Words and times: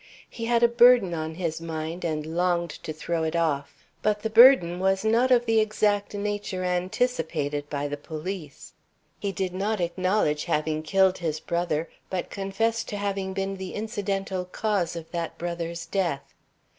He 0.27 0.45
had 0.45 0.63
a 0.63 0.67
burden 0.67 1.13
on 1.13 1.35
his 1.35 1.61
mind, 1.61 2.03
and 2.03 2.25
longed 2.25 2.71
to 2.71 2.91
throw 2.91 3.21
it 3.23 3.35
off. 3.35 3.85
But 4.01 4.23
the 4.23 4.31
burden 4.31 4.79
was 4.79 5.05
not 5.05 5.29
of 5.29 5.45
the 5.45 5.59
exact 5.59 6.15
nature 6.15 6.63
anticipated 6.63 7.69
by 7.69 7.87
the 7.87 7.97
police. 7.97 8.73
He 9.19 9.31
did 9.31 9.53
not 9.53 9.79
acknowledge 9.79 10.45
having 10.45 10.81
killed 10.81 11.19
his 11.19 11.39
brother, 11.39 11.87
but 12.09 12.31
confessed 12.31 12.87
to 12.87 12.97
having 12.97 13.33
been 13.33 13.57
the 13.57 13.75
incidental 13.75 14.43
cause 14.45 14.95
of 14.95 15.11
that 15.11 15.37
brother's 15.37 15.85
death. 15.85 16.33